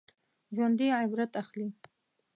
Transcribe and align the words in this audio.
ژوندي 0.55 0.87
عبرت 0.99 1.31
اخلي 1.41 1.67